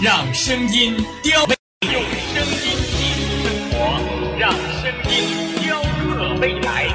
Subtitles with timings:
[0.00, 0.94] 让声音
[1.24, 1.40] 雕；
[1.82, 2.62] 用声音
[2.94, 3.76] 记录生活，
[4.38, 5.12] 让声音
[5.60, 6.86] 雕刻未来。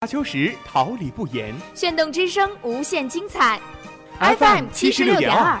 [0.00, 1.54] 夏秋实，桃李不言。
[1.74, 3.60] 炫动之声，无限精彩。
[4.18, 5.60] FM 七十六点二。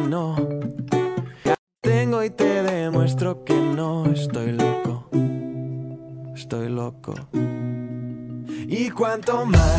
[9.21, 9.70] don't mal.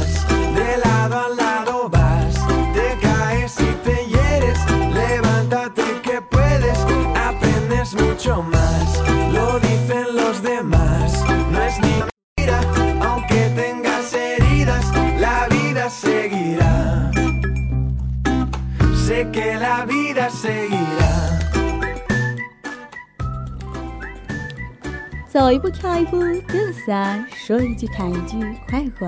[25.62, 28.36] 不跳一步，嘚瑟；说一句谈一句，
[28.68, 29.06] 快活。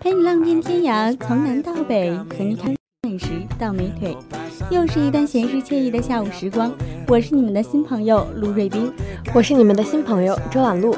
[0.00, 2.74] 陪你浪遍天涯，从南到北，和你看
[3.04, 4.16] 美食到美腿。
[4.70, 6.72] 又是一段闲适惬意的下午时光，
[7.06, 8.92] 我是你们的新朋友陆瑞斌，
[9.32, 10.96] 我是你们的新朋友周婉露。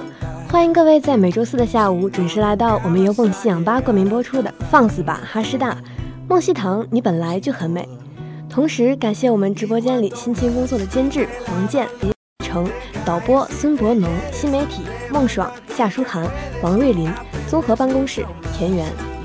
[0.48, 5.74] 欢迎各位在每周四的下午准时来到我们由梦溪氧吧冠名播出的《放肆吧哈师大》。
[6.26, 7.86] 梦溪堂，你本来就很美。
[8.48, 12.10] 同时感谢我们直播间里辛勤工作的监制黄健、李
[12.42, 12.66] 成。
[13.06, 16.28] 导播孙博农，新媒体孟爽、夏书涵、
[16.60, 17.08] 王瑞林，
[17.46, 19.15] 综合办公室田园。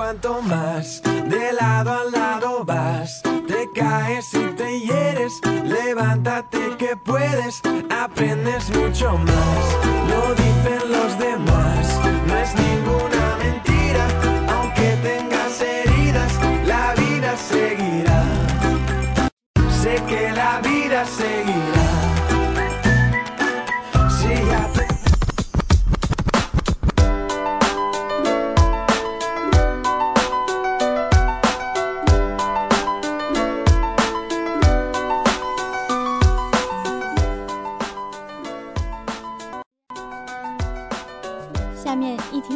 [0.00, 7.60] Cuanto más de lado a lado vas, te caes y te hieres, levántate que puedes,
[7.90, 9.89] aprendes mucho más.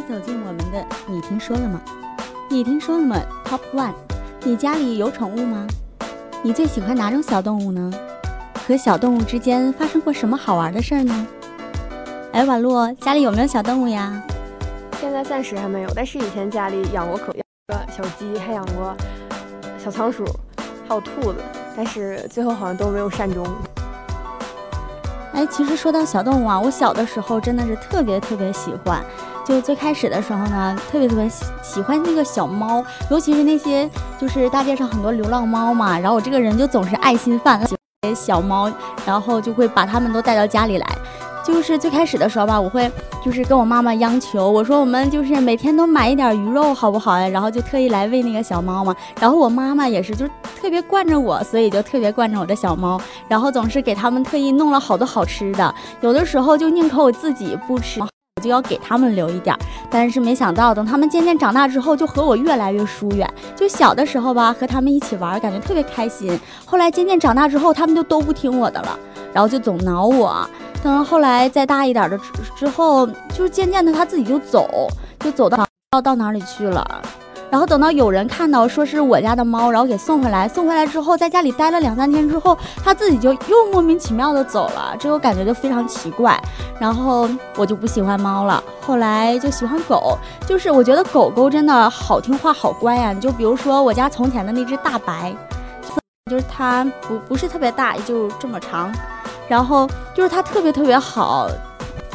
[0.07, 1.81] 走进我们的“你听说了吗？”
[2.47, 3.93] 你听说了吗？Top One，
[4.43, 5.65] 你家里有宠物吗？
[6.43, 7.91] 你最喜欢哪种小动物呢？
[8.67, 11.27] 和小动物之间发生过什么好玩的事儿呢？
[12.33, 14.21] 哎，婉洛，家里有没有小动物呀？
[15.01, 18.95] 现在暂时还没有，但是以前家里养过可养过小鸡，还养过
[19.83, 20.23] 小仓鼠，
[20.87, 21.39] 还有兔子，
[21.75, 23.43] 但是最后好像都没有善终。
[25.33, 29.03] 哎，其实说到小动物啊，我小的时候真的是特别特别喜欢。
[29.45, 33.87] 就最开始的时候呢，特别特别喜喜欢那个小猫，尤其是那些
[34.19, 35.99] 就是大街上很多流浪猫嘛。
[35.99, 38.71] 然后我这个人就总是爱心泛滥，喜欢小猫，
[39.05, 40.87] 然后就会把它们都带到家里来。
[41.45, 42.91] 就是最开始的时候吧，我会
[43.23, 47.27] 就是跟我妈妈央求，我说我们就是每天都买一点鱼肉好不好呀？
[47.27, 48.95] 然后就特意来喂那个小猫嘛。
[49.19, 50.27] 然后我妈妈也是，就
[50.59, 55.75] 特别惯着我，所以就特别惯着我的小猫，然后总是给他们特意弄了好多好吃的。
[56.01, 58.01] 有的时候就宁可我自己不吃。
[58.37, 59.59] 我就要给他们留一点儿，
[59.89, 63.25] 但是没想到，等他们渐渐长大之后，就和我越来越疏远。
[63.55, 66.37] 就小的时候吧，和他们一起玩，感觉特别开心。
[66.65, 68.99] 后来渐渐长大之后，他们就都不听我的了，
[69.31, 70.45] 然后就总挠我。
[70.83, 72.25] 等后来再大一点的之
[72.57, 74.89] 之后，就渐渐的他自己就走，
[75.21, 76.85] 就走到到到哪里去了。
[77.51, 86.37] 然后等到有人看到说是我家的猫，然后给送回来，送回来之后在家里待了两三天之后，它自己就又莫名其妙的走了，这个感觉就非常奇怪。
[86.79, 93.13] 然后我就不喜欢猫了，后来就喜欢狗，就是我觉得狗狗真的好听话好乖呀。
[93.13, 95.33] 你就比如说我家从前的那只大白，
[96.29, 98.91] 就是它不不是特别大，也就这么长，
[99.47, 101.47] 然后就是它特别特别好。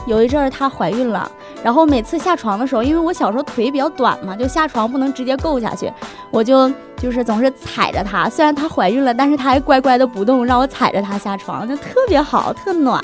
[0.06, 1.30] 有一阵儿它怀孕了。
[1.62, 5.92] 然后每次下床的时候，因为我小时候腿比较短嘛，就下床不能直接够下去，
[6.30, 8.28] 我就就是总是踩着它。
[8.28, 13.02] 虽然它怀孕了，但是它还乖乖的不动，让我踩着它下床，就特别好，特暖。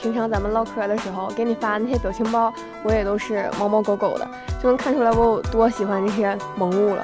[0.00, 2.52] 平常咱们唠嗑的时候，给你发那些表情包，
[2.84, 4.28] 我也都是猫猫狗狗的，
[4.62, 7.02] 就能看出来我有多喜欢这些萌物了。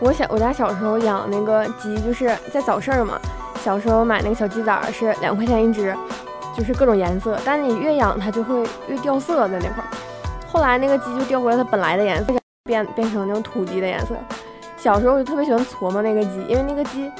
[0.00, 3.18] 我小我家小时候养那个鸡，就是在早市嘛，
[3.64, 5.96] 小时候买那个小鸡崽是两块钱一只。
[6.56, 9.88] 就是各种颜色，但你越养它就会越掉色在那块儿。
[10.46, 12.32] 后来那个鸡就掉回来它本来的颜色，
[12.64, 14.16] 变变成那种土鸡的颜色。
[14.78, 17.10] 小时候我就特别喜欢琢磨那个鸡，因为那个鸡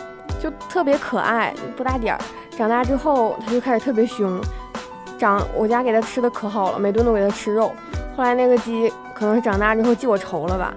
[0.40, 2.20] 就特别可爱，不大点儿。
[2.56, 4.40] 长大之后它就开始特别凶，
[5.18, 7.72] 长我家给它吃的可好了，每顿都给它吃肉。
[8.16, 10.72] 后来那个鸡可能是长大之后记我仇了吧，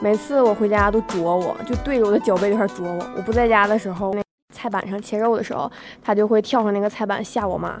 [0.00, 3.04] 每次我回家都啄我，就对着我的脚背这块啄我。
[3.16, 4.14] 我不在家的时候。
[4.52, 5.70] 菜板上切肉的时候，
[6.02, 7.80] 它就会跳上那个菜板吓我妈。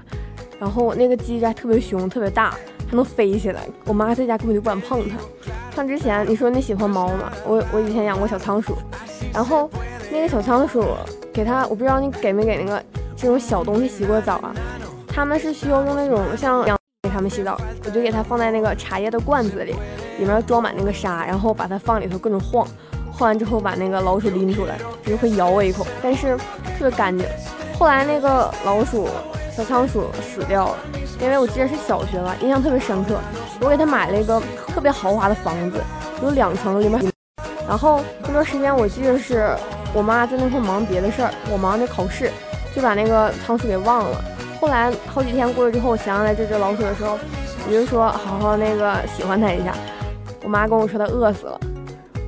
[0.58, 2.50] 然后那个鸡还特别凶，特别大，
[2.88, 3.62] 还能飞起来。
[3.84, 5.16] 我妈在家根本就不敢碰它。
[5.74, 7.32] 像之前你说你喜欢猫吗？
[7.46, 8.76] 我我以前养过小仓鼠，
[9.32, 9.70] 然后
[10.10, 10.84] 那个小仓鼠
[11.32, 12.82] 给它，我不知道你给没给那个
[13.16, 14.54] 这种小东西洗过澡啊？
[15.08, 16.64] 他们是需要用那种像
[17.02, 19.74] 给他们洗澡，我就给它放在那个茶叶的罐子里，
[20.18, 22.66] 里面装满那个沙，然后把它放里头各种晃。
[23.18, 26.36] 换完之后，把那个老鼠拎出来，就会咬我一口，但是
[26.78, 27.26] 特别干净。
[27.78, 29.08] 后来那个老鼠
[29.54, 30.76] 小仓鼠死掉了，
[31.20, 33.18] 因为我记得是小学吧，印象特别深刻。
[33.60, 35.82] 我给他买了一个特别豪华的房子，
[36.22, 37.00] 有两层，里面。
[37.66, 39.56] 然后那段时间我记得是
[39.94, 42.30] 我妈在那块忙别的事儿，我忙着考试，
[42.74, 44.22] 就把那个仓鼠给忘了。
[44.60, 47.18] 后来好几天过去之后，我想起来这只老鼠的时候，
[47.66, 49.74] 我就说好好那个喜欢它一下。
[50.42, 51.60] 我妈跟我说它饿死了。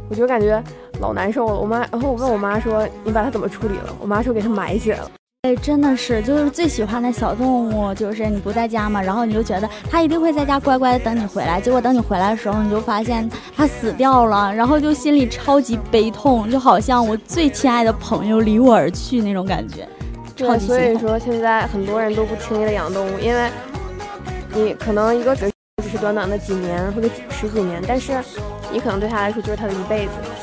[0.08, 0.62] 我就感觉
[1.00, 1.54] 老难受了。
[1.54, 5.10] 我妈，然后我问我妈说：“你把它怎么处理了？”我妈说：“给它埋起来了。”
[5.42, 11.60] 哎，真的是，就是最喜欢的小动物，就是你不在家嘛，然后你就觉得它一定会在家乖乖的等你回来。
[11.60, 19.88] 结果等你回来的时候，你就发现它死掉了，然后就心里超级悲痛，就好像我最亲爱的朋友离我而去那种感觉。
[20.34, 23.48] 对，所以说现在很多人都不轻易的养动物，因为
[24.52, 25.48] 你可能一个只
[25.88, 28.12] 是短短的几年或者十几年，但是。
[28.72, 30.37] 你可能对他来说就是他的一辈子。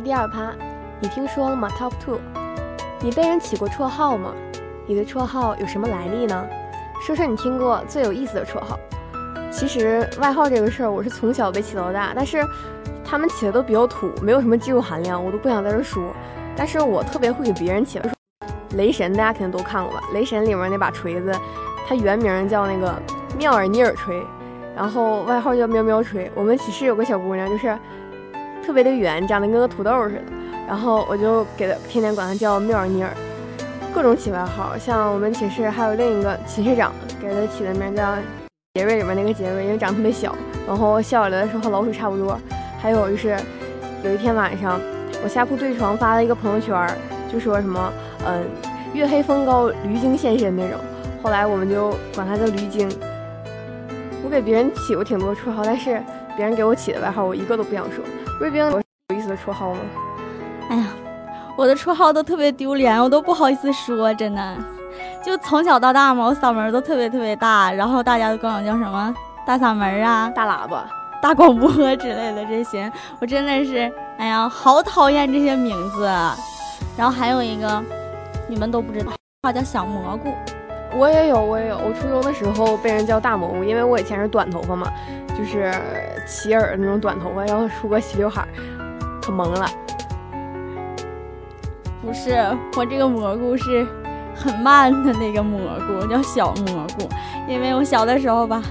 [0.00, 0.52] 第二趴，
[0.98, 2.18] 你听说了吗？Top Two，
[3.00, 4.32] 你被人起过绰号吗？
[4.86, 6.46] 你的绰号有什么来历呢？
[7.06, 8.78] 说说你听过最有意思的绰号。
[9.50, 12.42] 其实外号这个事儿，我是从小被起到大，但是
[13.04, 16.02] 他们起的都比较土，没有什么技术含量，我都不想在这说。
[16.56, 18.00] 但是我特别会给别人起。
[18.76, 20.02] 雷神大家肯定都看过吧？
[20.14, 21.32] 雷神里面那把锤子，
[21.86, 22.94] 它原名叫那个
[23.36, 24.22] 妙尔尼尔锤，
[24.76, 26.30] 然后外号叫喵喵锤。
[26.34, 27.76] 我们寝室有个小姑娘，就是
[28.64, 30.22] 特别的圆，长得跟个土豆似的，
[30.68, 33.10] 然后我就给她天天管她叫妙尔尼尔。
[33.92, 38.14] 各种起外号，像我们寝室还有另一个寝室长给她起的名叫
[38.74, 40.34] 杰瑞，里面那个杰瑞，因为长得特别小，
[40.66, 42.38] 然后笑起来的时候和老鼠差不多。
[42.80, 43.36] 还有就是
[44.04, 44.80] 有一天晚上，
[45.24, 46.88] 我下铺对床发了一个朋友圈，
[47.32, 47.92] 就说什么
[48.24, 48.44] 嗯
[48.94, 50.78] 月黑风高驴精现身那种。
[51.22, 52.88] 后来我们就管他叫驴精。
[54.22, 56.00] 我给别人起过挺多绰号，但是
[56.36, 58.04] 别人给我起的外号我一个都不想说。
[58.40, 59.80] 瑞冰有有意思的绰号吗？
[60.70, 60.86] 哎呀。
[61.56, 64.56] 我的绰号都特别丢脸，我都不好意思说，真的。
[65.22, 69.14] 就从小到大嘛，我嗓门都特别特别大，然后大家都管我叫什么
[69.46, 70.86] 大嗓门啊、大喇叭、
[71.20, 76.06] 大广播之类的这些，我真的是，哎呀，好讨厌这些名字。
[76.96, 77.82] 然后还有一个，
[78.48, 80.32] 你们都不知道，话叫小蘑菇。
[80.96, 81.76] 我也有，我也有。
[81.76, 84.90] 我初中的时候被人叫大蘑菇，因为我以前是短头发嘛，
[85.36, 85.72] 就是
[86.26, 88.46] 齐耳那种短头发，然后梳个齐刘海，
[89.22, 89.66] 可萌了。
[92.02, 92.44] 不是
[92.76, 93.86] 我这个蘑菇是
[94.34, 97.08] 很慢的那个蘑菇，叫小蘑菇。
[97.46, 98.62] 因为我小的时候吧，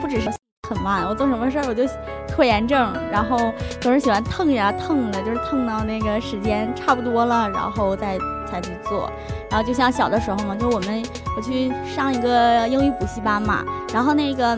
[0.00, 0.30] 不只是
[0.68, 1.82] 很慢，我做什么事儿我就
[2.28, 3.36] 拖延症，然后
[3.80, 9.10] 总是喜欢腾呀腾的，就是腾到那个时间差不多了，然后再才去做。
[9.50, 11.02] 然后就像小的时候嘛，就我们
[11.36, 14.56] 我去上一个英语补习班嘛，然后那个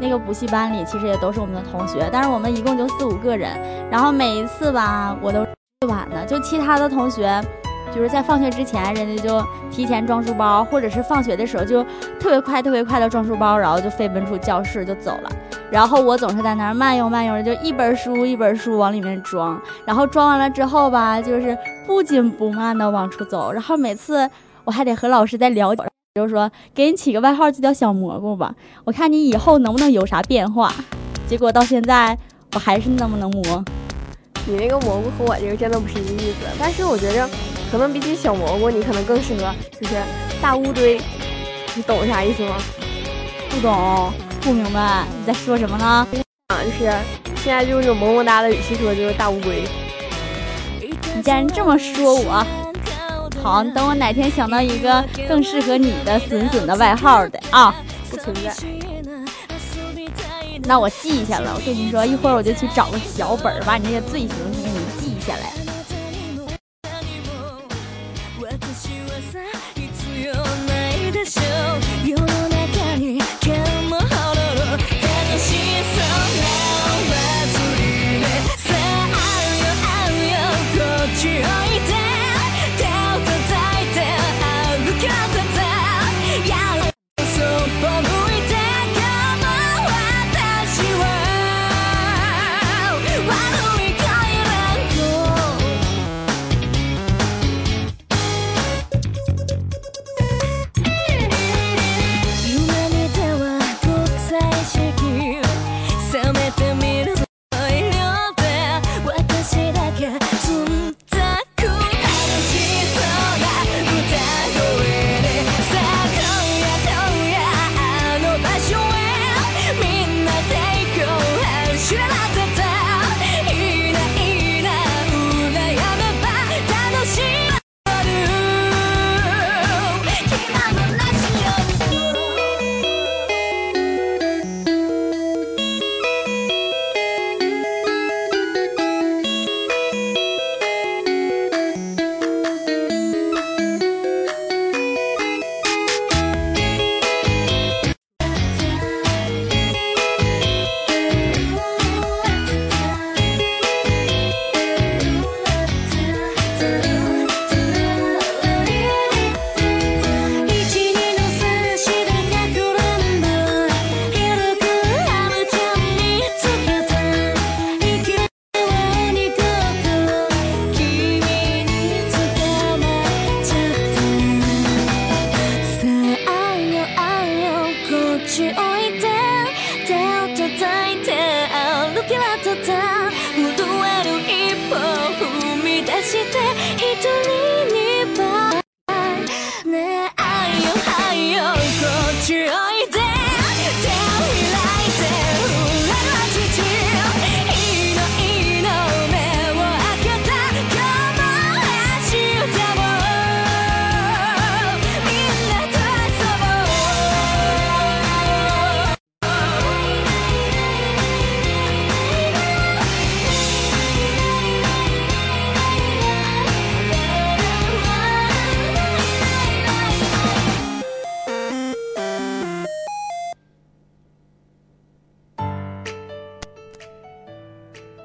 [0.00, 3.50] 那个补习班里其实也都是我们的同学，但是我们一共就四五个人，
[3.90, 5.46] 然后每一次吧，我都
[5.80, 7.40] 最晚的，就其他的同学。
[7.92, 11.82] 就是在放学之前，人家就提前装书包，或者是放学的时候就
[12.20, 15.30] 特别快、特别快的装书包，然后就飞奔出教室就走了。
[15.72, 19.60] 然后我总是在那儿慢悠慢悠的，就一本书一本书往里面装。
[19.84, 23.50] 然后装完了之后吧，就是不紧不慢的往出走。
[23.50, 24.30] 然后每次
[24.62, 25.74] 我还得和老师在聊，
[26.16, 28.52] 就是说给你起个外号就叫小蘑菇吧，
[28.82, 30.74] 我看你以后能不能有啥变化。
[31.28, 32.18] 结果到现在
[32.52, 33.64] 我还是那么能磨。
[34.44, 37.28] 你那个蘑菇和我这个真的不是一个意思，但是我觉着。
[37.70, 39.94] 可能比起小蘑菇，你可能更适合，就是
[40.42, 41.00] 大乌龟。
[41.76, 42.56] 你懂啥意思吗？
[43.48, 45.84] 不懂，不明白你在说什么呢？
[46.48, 46.92] 啊，就是
[47.36, 49.62] 现在就是种萌萌哒的语气说，就是大乌龟。
[51.14, 52.44] 你竟然这么说我？
[53.42, 57.74] 好，等我哪天想到一个更适合你的损损的外号的啊，
[58.10, 58.54] 不存在。
[60.64, 65.59] 那我记下了，我跟你说，一会儿我就去找个小本儿，把你那些罪行给你记下来。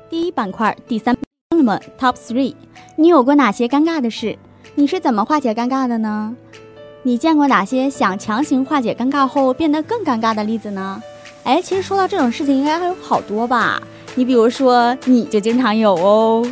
[0.10, 1.18] 第一板块第三
[1.64, 2.54] 们 Top Three，
[2.96, 4.38] 你有过哪些尴尬的事？
[4.76, 6.36] 你是怎么化解尴尬的呢？
[7.02, 11.02] 你见过哪些想强行化解尴尬后变得更尴尬的例子呢？
[11.44, 13.82] 哎，其实说到这种事情，应该还有好多吧。
[14.14, 16.48] 你比如说，你就经常有哦。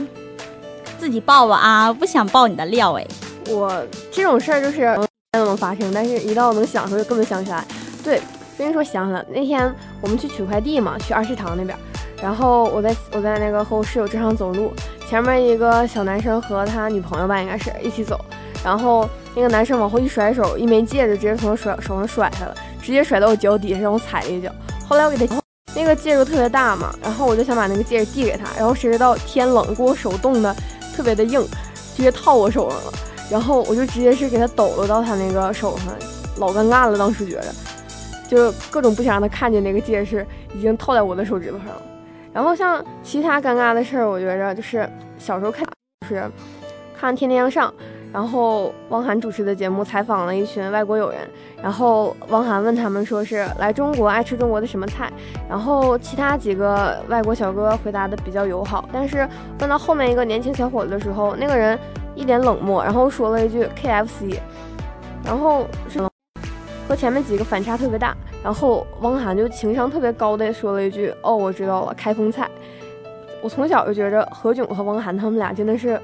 [0.98, 3.06] 自己爆吧啊，不想爆你的料哎。
[3.50, 4.98] 我这种事儿就是
[5.32, 7.64] 都能发生，但是一到能想的时候就根本想不起来。
[8.04, 8.22] 对，
[8.58, 11.78] 跟你说想起来，那天我们去取快递嘛，去二食堂那边，
[12.24, 14.72] 然后我在我在那个和我室友正常走路，
[15.10, 18.18] 前面一个小男生和他女朋友吧，应该是一起走，
[18.64, 24.50] 然后那个男生往后一甩手，一枚戒指直接从我甩手上甩下了，直接甩到我脚底下，让我踩了一脚。
[24.88, 25.38] 后来我给他
[25.76, 30.56] 那个戒指特别大嘛，然后我就想把那个戒指递给他，然后谁知道天冷，给我手冻的。
[30.96, 31.42] 特别的硬，
[31.96, 32.94] 直接套我手上了，
[33.28, 35.88] 然后我就直接是给他抖搂到他那个手上，
[36.38, 36.96] 老尴尬了。
[36.96, 37.48] 当时觉着，
[38.30, 40.24] 就各种不想让他看见那个戒指
[40.56, 41.82] 已经套在我的手指头上了。
[42.34, 45.66] 然后像其他尴尬的事儿，我觉着就是小时候看
[46.02, 46.30] 就是
[47.00, 47.70] 看《天天向上》。
[48.14, 51.28] 然后汪涵主持的节目采访了一群外国友人，
[51.64, 55.12] 然后汪涵问他们说是来中国爱吃中国的什么菜，
[55.50, 59.28] 然后其他几个外国小哥回答的比较友好，但是
[59.60, 61.76] 问到后面一个年轻小伙子的时候，那个人
[62.14, 64.38] 一脸冷漠，然后说了一句 KFC，
[65.26, 66.00] 然后是
[66.94, 72.48] 和前面几个反差特别大，然后汪涵就情商特别高的说了一句哦我知道了开封菜，
[73.42, 76.00] 我从小就觉着何炅和汪涵他们俩真的是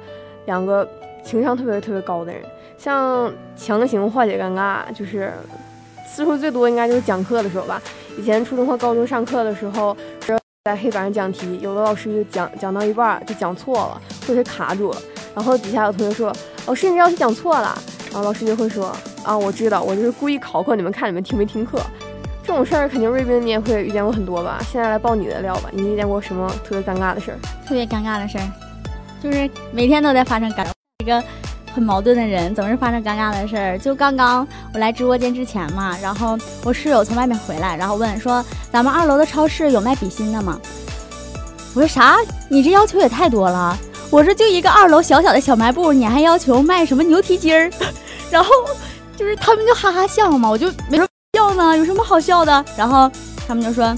[0.46, 0.88] 两个。
[1.22, 2.42] 情商特别特别高的人，
[2.78, 5.34] 像强行化解尴尬，就是
[6.08, 7.80] 次数最多应该就是讲课的时候吧。
[8.18, 9.96] 以前初中和高中上课的时候，
[10.64, 14.98] 在黑板上讲题，有的老师就讲讲到一半就讲错了，或者卡住了，
[15.36, 16.34] 然后底下有同学说
[16.66, 17.78] ：“老师，你这道题讲错了。”
[18.10, 21.80] 然后老师就会说：“啊，我知道，我就是故意考考你们，看你们听没听课。”
[22.44, 24.60] 这种事儿肯定瑞斌你也会遇见过很多吧？
[24.72, 27.38] 现在来爆你的料吧，你遇见过什么特别尴尬的事儿？
[27.68, 28.52] 特别尴尬的事儿，
[29.22, 30.66] 就是每天都在发生尴。
[31.04, 31.24] 一个
[31.74, 33.78] 很矛盾的人，总是发生尴尬的事儿。
[33.78, 40.60] 就刚刚我来直播间之前嘛，然后我室友从外面回来，然后问说：“咱们二楼的超市有卖笔芯的吗？”
[41.76, 42.18] 我说：“啥？
[42.50, 43.78] 你这要求也太多了！
[44.10, 47.70] 我说就一个二楼小小的小卖部，你还要求卖什么牛蹄筋儿？”
[48.32, 48.50] 然后
[49.20, 52.66] 就是他们就哈哈笑嘛，我就没说笑呢，有什么好笑的？
[52.78, 53.12] 然后
[53.46, 53.94] 他们就说：“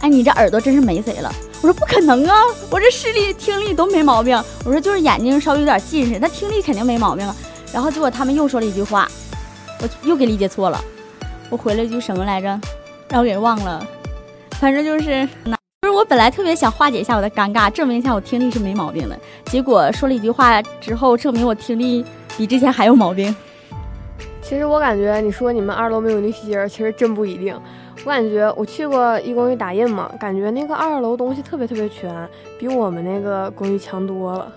[0.00, 2.42] 哎，你这耳朵真是没谁了。”我说不可能啊！
[2.70, 4.36] 我这视力、听力都没毛病。
[4.64, 7.34] 我说就是眼睛稍微有点近视，那听力肯定没毛病了。
[7.72, 9.08] 然后结果他们又说了一句话，
[9.80, 10.80] 我又给理解错了。
[11.50, 12.60] 我回了一句什么来着？
[13.08, 13.84] 让我给忘了。
[14.60, 15.56] 反正就是，就是
[15.94, 19.16] 我本来特别想化解一下我的尴尬，证明一下我听力是没毛病的。
[19.44, 22.04] 结果说了一句话之后，证明我听力
[22.36, 23.34] 比之前还有毛病。
[24.42, 27.58] 其实我感觉你说你们二楼没有那些人，其实真不一定。
[28.04, 32.28] 我感觉我去过一公寓打印嘛，感觉那个二楼东西特别特别全，
[32.58, 34.52] 比我们那个公寓强多了。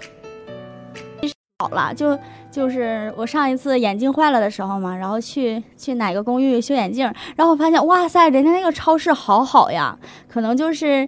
[1.60, 2.17] 好了，就
[2.52, 9.97] 就是我上一次眼镜坏了的时候嘛，然后去去哪个公寓修眼镜，然后我发现哇塞，人家那个超市好好呀，
[10.28, 11.08] 可能就是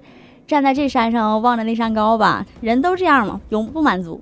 [0.49, 4.19] 站在这山上望着那山高吧，人都这样嘛，永不满足。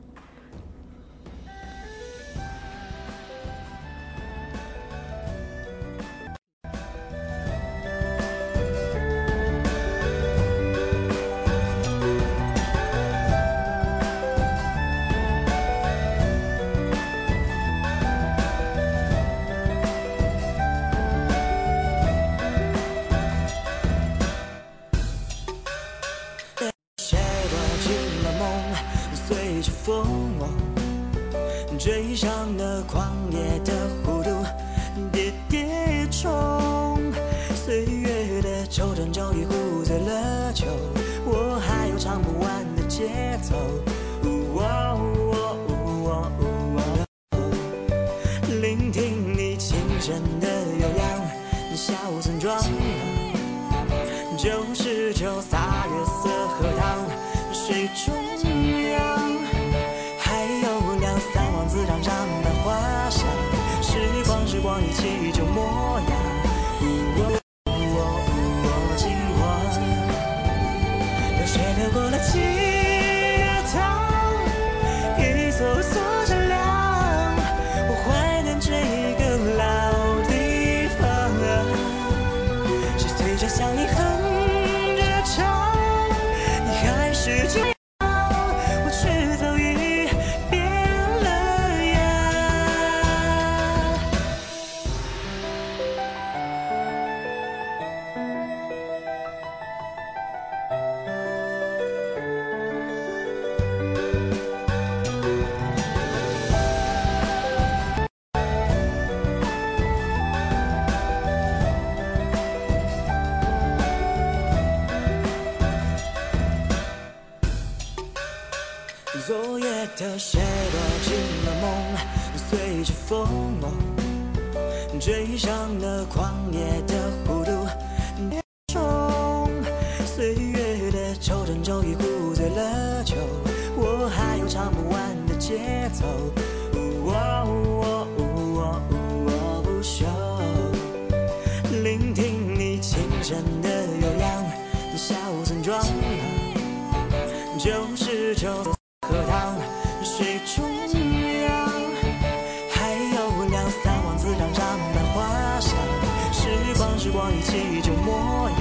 [157.32, 158.60] 一起就模样。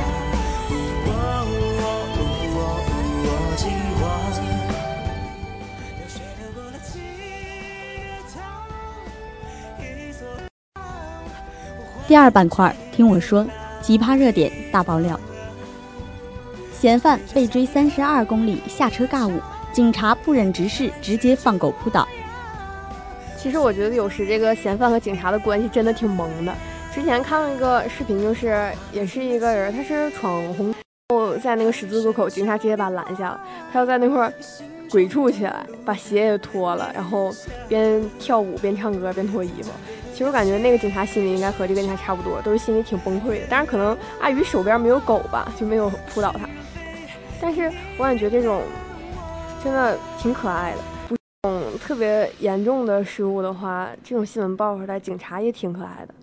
[1.07, 1.11] 哦
[1.79, 1.85] 哦
[2.55, 2.59] 哦
[3.25, 4.03] 哦金黄，
[6.01, 6.99] 有谁流过了几
[8.35, 8.35] 趟？
[9.81, 10.27] 一座
[12.07, 13.47] 第二板块，听我说，
[13.83, 15.19] 奇葩热点大爆料。
[16.79, 19.41] 嫌犯被追三十二公里下车尬舞，
[19.73, 22.07] 警察不忍直视，直接放狗扑倒。
[23.39, 26.55] 其实我觉得有时这个嫌犯和警察的关系真的挺萌的。
[26.97, 30.75] 之前看了一个视频，就是也是一个人，他是闯红，
[31.43, 34.33] 在那个十字路口，警察直接把他拦下了，他要在那块儿
[34.91, 37.31] 鬼畜起来，把鞋也脱了，然后
[37.69, 39.71] 边跳舞边唱歌边脱衣服。
[40.11, 43.47] 其实我感觉那个警察心里应该和这个警察差不多，都是心里挺崩溃的。
[43.51, 46.49] 但是可能碍于手边没有狗吧，就没有扑倒他。
[47.43, 48.63] 但是我感觉这种
[49.63, 50.79] 真的挺可爱的。
[51.09, 56.15] 不这种特别严重的失误的话，这种新闻爆出来，警察也挺可爱的。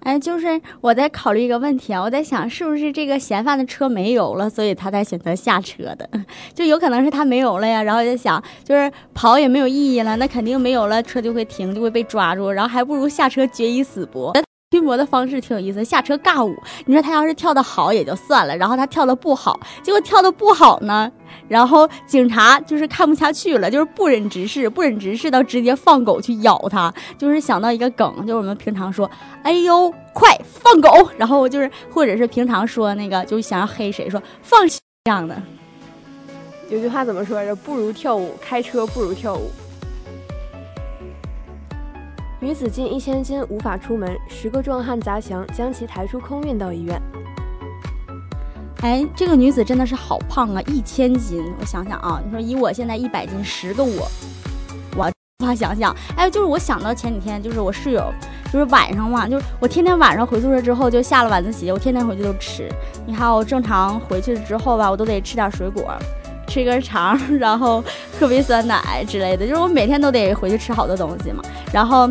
[0.00, 6.08] 哎，就是我在考虑一个问题啊，我在想是不是这个嫌犯的车没油了，所以他才选择下车的，
[6.54, 7.82] 就有可能是他没油了呀。
[7.82, 14.32] 然后就想，就是跑也没有意义了，那肯定没油了，车就会停，就会被抓住，然后还不如下车决一死搏。
[14.70, 16.54] 拼搏的方式挺有意思，下车尬舞。
[16.86, 21.10] 你说他要是跳的好也就算了，然后他跳的不好，结果跳的不好呢，
[21.48, 26.94] 然后警察就是看不下去了，就是不忍直视，不忍直视到直接放狗去咬他。
[27.18, 29.10] 就是想到一个梗，就是我们平常说，
[29.42, 35.36] 哎呦，快放狗，然后就是或者是平常说那个，就是想要黑谁说放这样的。
[36.68, 37.56] 有句话怎么说来着？
[37.56, 39.50] 不如跳舞，开车不如跳舞。
[42.42, 46.98] 女子近一千斤无法出门，十个壮汉砸墙将其抬出空运到医院。
[48.80, 51.44] 哎，这个女子真的是好胖啊，一千斤！
[51.60, 54.08] 我想想啊，你说以我现在一百斤，十个我，
[54.96, 55.94] 我无法想象。
[56.16, 58.10] 哎，就是我想到前几天，就是我室友，
[58.50, 62.66] 就是晚上嘛，就是我天天晚上回宿舍之后就下了晚自习，我天天回去都吃。
[63.06, 65.94] 你看我正常回去之后吧，我都得吃点水果，
[66.48, 67.84] 吃根肠，然后
[68.18, 71.44] 喝杯酸奶之类的，就是我每天都得回去吃好多东西嘛。
[71.70, 72.10] 然后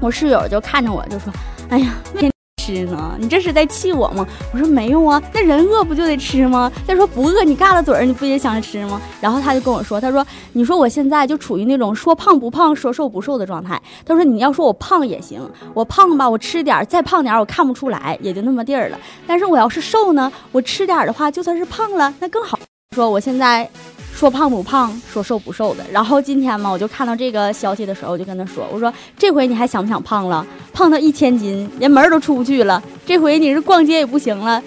[0.00, 1.32] 我室友就看着我就说
[1.70, 2.30] ：“哎呀，天。”
[2.64, 3.14] 吃呢？
[3.18, 4.26] 你这是在气我吗？
[4.50, 6.72] 我说没有啊，那人饿不就得吃吗？
[6.86, 8.98] 再说不饿，你嘎了嘴儿，你不也想着吃吗？
[9.20, 13.78] 然后他就跟我说，他说，你说我现在就处于那种说胖不胖，说瘦不瘦的状态。
[14.06, 18.98] 他说你要说我胖也行，我胖吧，我吃点，再胖点，我看不出来，也就那么地儿了。
[19.26, 22.58] 但是我要是瘦呢，我吃点的话，就算是胖了，那更好。
[22.94, 23.68] 说我现在。
[24.14, 25.84] 说胖不胖，说瘦不瘦的。
[25.90, 30.46] 然后今天嘛，我就看到这个消息的时候，我就跟他说：“我说这回你还想不想胖了？
[30.72, 32.82] 胖到一千斤，连门都出不去了。
[33.04, 34.62] 这回你是逛街也不行了，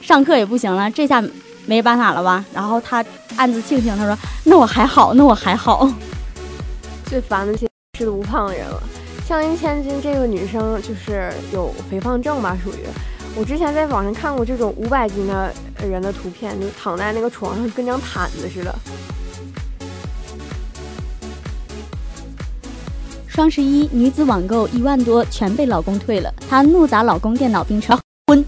[0.00, 1.22] 上课也不行了，这下
[1.64, 3.04] 没办法了吧？”然后他
[3.36, 5.88] 暗自庆幸，他说：“那我还好，那我还好。”
[7.06, 8.82] 最烦的是吃不胖的人了。
[9.24, 12.82] 像一千斤这个女生就是有肥胖症吧，属于。
[13.34, 15.50] 我之前在网上看过这种五百斤的
[15.88, 18.74] 人的图片，就躺在那个床上跟张毯子似的。
[23.26, 28.44] 双十一女子网购一万多全被老公退了，她怒砸老公电脑并称婚。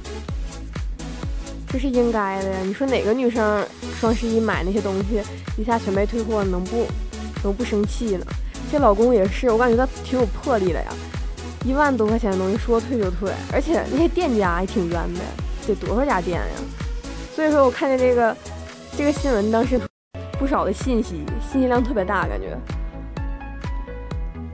[1.68, 2.58] 这是应该的呀！
[2.64, 3.66] 你说哪个女生
[3.98, 5.20] 双十一买那些东西
[5.56, 6.86] 一下全被退货，能不
[7.42, 8.26] 能不生气呢？
[8.70, 10.92] 这老公也是，我感觉他挺有魄力的呀。
[11.64, 15.20] 一万多块钱的东西说退就退，而且那些店家也挺冤的，
[15.66, 16.54] 得多少家店呀？
[17.34, 18.36] 所以说我看见这个
[18.96, 19.80] 这个新闻，当时
[20.38, 22.56] 不少的信息，信息量特别大，感觉。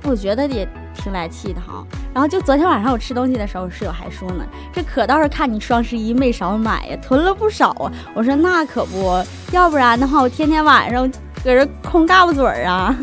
[0.05, 1.85] 我觉得也挺来气的哈。
[2.15, 7.93] 然后就昨天晚上我吃东西的时候，室友还说呢，这可倒是看你双十一没少买呀，囤了不少啊。
[8.15, 11.07] 我说那可不要不然的话，我天天晚上
[11.45, 12.99] 搁这空嘎巴嘴儿啊。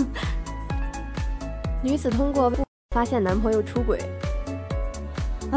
[1.84, 2.52] 女子通过。
[2.96, 4.00] 发现男朋友出轨，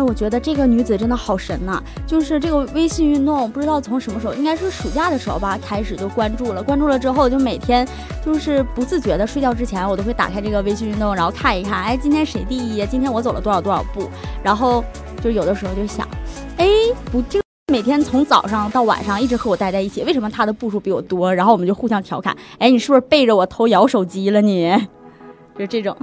[0.03, 1.83] 我觉得这个女子真的好神呐！
[2.07, 6.63] 就是这个微信运动，不知道从什么时候，应该是暑假的时候吧，开始就关注了。
[6.63, 7.87] 关注了之后，就每天
[8.25, 12.85] 就是不自觉的睡觉之前，我都会打开这个微信运动，然后看一看，哎，今天谁第一？
[12.87, 14.09] 今天我走了多少多少步？
[14.43, 14.85] 然后
[15.23, 16.07] 就有的时候就想，
[16.57, 16.67] 哎，
[17.11, 21.35] 不，这个每天从早上到晚上一直和我待在一起，为什么他的步数比我多？
[21.35, 24.75] 然后我们就互相调侃，哎，你是不是背着我偷摇手机了你？
[25.59, 25.97] 就这种。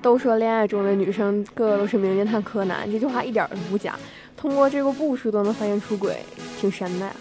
[0.00, 3.98] 都说恋爱中的女生个个都是名侦探柯南，这句话一点都不假。
[4.36, 6.18] 通过这个步数都能发现出轨，
[6.60, 7.12] 挺神的呀。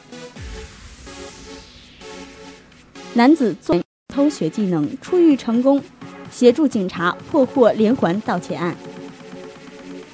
[3.14, 3.76] 男子做
[4.14, 5.82] 偷学技能出狱成功，
[6.30, 8.76] 协助警察破获连环盗窃案。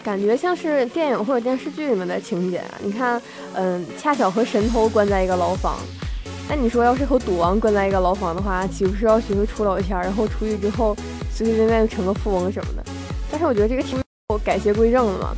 [0.02, 2.64] 感觉像是电影或者电视剧里面的情节。
[2.82, 3.22] 你看，
[3.54, 5.78] 嗯，恰巧和神偷关在一个牢房。
[6.50, 10.96] 那你说，要是和赌王关在一个牢房的话，岂不是要学会出老千，然后出狱之后
[11.34, 12.84] 随随便便就成个富翁什么的？
[13.32, 14.00] 但是我觉得这个挺
[14.44, 15.36] 改邪归正了嘛。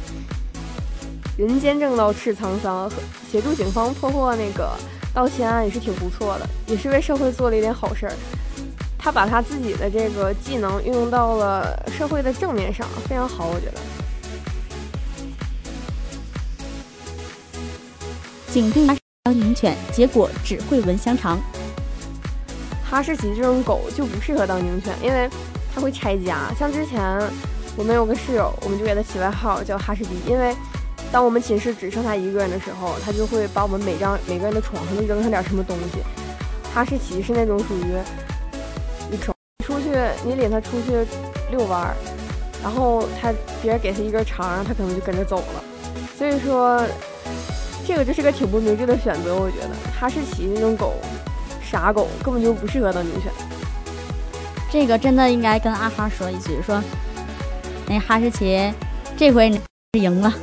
[1.37, 2.91] 人间正道是沧桑，
[3.31, 4.71] 协助警方破获那个
[5.13, 8.13] 盗窃案也是挺不错的，也是为社会做了一点好事儿。
[8.97, 13.79] 他把他自己的这个技能运用到了社会的正面上，非常好，我觉得。
[18.51, 18.87] 警队
[19.23, 21.39] 当警犬，结果只会闻香肠。
[22.83, 25.29] 哈士奇这种狗就不适合当警犬，因为
[25.75, 26.49] 它会拆家。
[26.57, 27.21] 像之前
[27.75, 30.55] 我们有个室友，我们就给它起外号叫哈士奇，因为
[31.11, 35.99] 当我们寝室只剩他一个人的时候，他就会把我们每张每个人的床上都扔上点什么东西。
[36.73, 37.93] 哈士奇是那种属于
[39.11, 39.33] 你出
[39.65, 39.89] 出去，
[40.25, 41.05] 你领它出去
[41.51, 41.95] 遛弯儿，
[42.63, 45.63] 然后他别人给他一根肠，他可能就跟着走了。
[46.17, 46.81] 所以说，
[47.85, 49.35] 这个就是个挺不明智的选择。
[49.35, 50.93] 我觉得哈士奇那种狗，
[51.61, 53.31] 傻狗根本就不适合当警犬。
[54.75, 56.83] 这个真的应该跟阿哈说一句，说
[57.87, 58.69] 那哈士奇
[59.15, 59.57] 这回你
[59.93, 60.33] 赢了。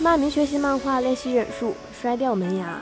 [0.00, 2.80] 漫迷学习漫画练习忍术，摔掉门牙。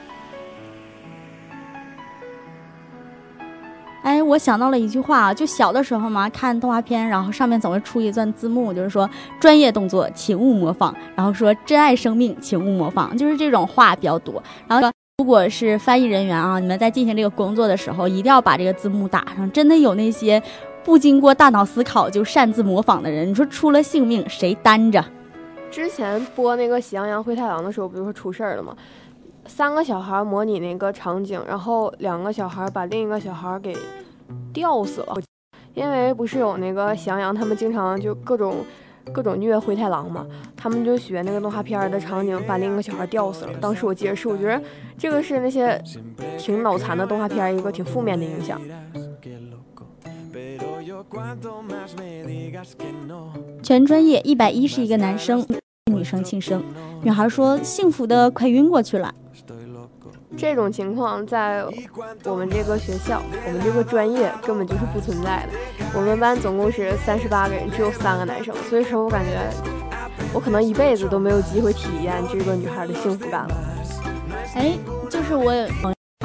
[4.04, 14.40] 哎，我想到了一句话啊，就小的时候嘛，看动画片，然后上面总会出一段字幕，就是说专业动作请勿模仿，然后说珍爱生命请勿模仿，就是这种话比较多。
[14.68, 19.50] 然后如果是翻译人员啊，你们在进行这个工作的时候，一定要把这个字幕打上。
[19.50, 20.42] 真的有那些
[20.84, 25.02] 不经过大脑思考就擅自模仿的人，你说出了性命谁担着？
[25.70, 28.76] 之前播那个《喜羊羊灰太狼》的时候，不就是出事儿了吗？
[29.46, 33.74] 三个小孩模拟那个场景，然后两个小孩把另一个小孩给
[34.52, 35.16] 吊死了。
[35.72, 38.56] 因为不是有那个喜羊羊，他们经常就各种
[39.12, 43.52] 各种虐灰太狼嘛，他们就学那个动画片的场景，把另一个小孩吊死了。
[43.60, 44.62] 当时我记得是，我觉得
[44.98, 45.80] 这个是那些
[46.38, 48.60] 挺脑残的动画片一个挺负面的影响。
[53.62, 55.46] 全专业一百一十一个男生，
[55.92, 56.62] 女生庆生。
[57.02, 59.14] 女孩说：“幸福的快晕过去了。”
[60.36, 61.64] 这种情况在
[62.24, 65.52] 我们这个学校，我们这个专业根本就是不存在的。
[65.94, 69.30] 我们班总共是三十八个人，只有三个男生，所以说我感觉
[70.32, 73.54] 我可能一辈子都没有机会体验这个女孩的幸福感了。
[74.54, 74.76] 哎，
[75.10, 75.52] 就是我。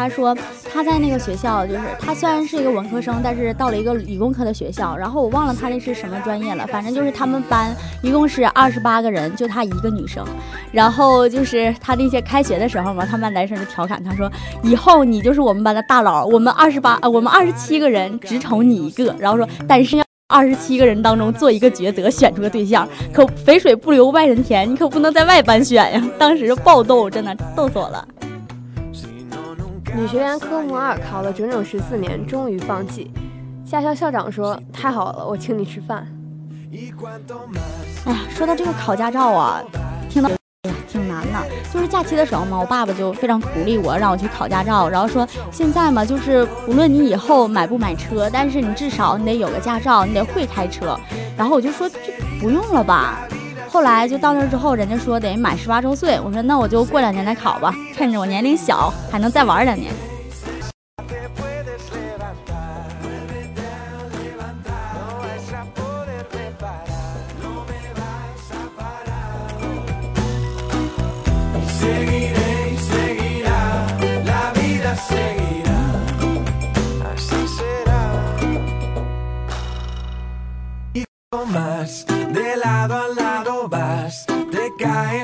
[0.01, 0.35] 他说
[0.73, 4.97] 他在那个学校，就是他虽然是一个文科生，但是到了一个理工科的学校。
[4.97, 10.25] 然后我忘了他那是什么专业了，反正就是他们班一共是二十八个人，就他一个女生。
[10.71, 14.31] 然后就是他那些开学的时候嘛，他们班男生就调侃他说
[14.63, 26.03] ：“以后你就是我们班的大佬，我们二十八，呃，我们二十七个人只宠你一个。”然后说，但是要二十七个人当中做一个抉择，选出个对象，可肥水不流外人田，你可不能在外班选呀。
[26.17, 28.07] 当时就爆逗，真的逗死我了。
[29.93, 33.11] 女学员科目二考了整整十四年，终于放弃。
[33.65, 36.07] 驾校校长说：“太好了，我请你吃饭。”
[38.05, 39.61] 哎呀，说到这个考驾照啊，
[40.09, 41.45] 听到哎呀挺难的。
[41.73, 44.87] 就是假期的时候嘛，我爸爸就非常鼓励我，让我去考驾照。
[44.87, 50.97] 然后说现在嘛，就是无论你以后买不买车，但是你至少你得有个驾照，你得会开车。
[51.37, 51.97] 然后我就说这
[52.39, 53.27] 不用了吧。
[53.71, 59.93] 后来就到那之后，人家说得满十八周岁，我说那我就过两年再考吧，趁着我年龄小，还能再玩两年。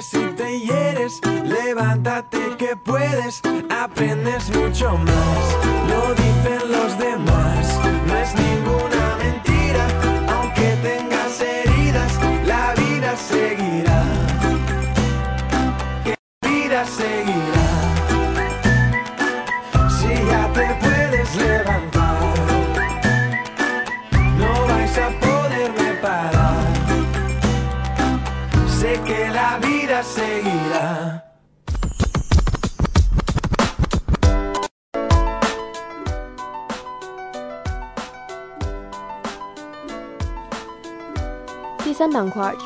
[0.01, 5.66] si te hieres, levántate que puedes, aprendes mucho más.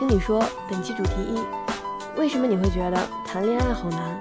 [0.02, 4.20] 听你说，本期主题一：为什么你会觉得谈恋爱好难？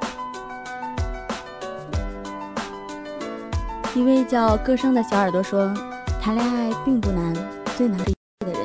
[3.94, 5.72] 一位叫歌声的小耳朵说
[6.20, 7.32] ：“谈恋爱并不难，
[7.78, 8.60] 最难是的人。”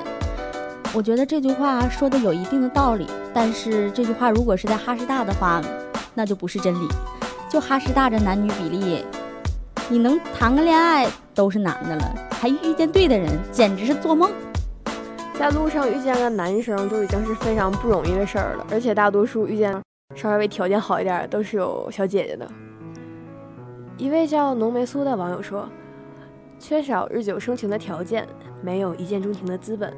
[0.94, 5.62] 我觉得这句话说的有一定的道理，但是这句话如果是在哈师大的话，
[6.14, 6.90] 那就不是真理。
[7.50, 9.06] 就哈师大这男女比例，
[9.88, 14.30] 你能谈个恋爱都是难的了，还遇见对的人，简直是做梦。
[15.38, 19.80] 在路上遇见个男生就已经是非常不容易的事儿了，而且大多数遇见
[20.16, 22.50] 稍微条件好一点都是有小姐姐的。
[23.98, 25.70] 一位叫浓眉苏的网友说
[26.58, 28.26] ：“缺少日久生情的条件，
[28.62, 29.94] 没有一见钟情的资本。”